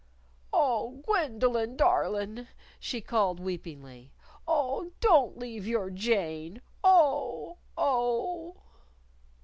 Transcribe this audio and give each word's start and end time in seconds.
"Oh, 0.51 1.03
Gwendolyn 1.05 1.75
darlin'!" 1.77 2.47
she 2.79 3.01
called 3.01 3.39
weepingly. 3.39 4.11
"Oh, 4.47 4.91
don't 4.99 5.37
leave 5.37 5.67
your 5.67 5.91
Jane! 5.91 6.63
Oh! 6.83 7.59
Oh!" 7.77 8.55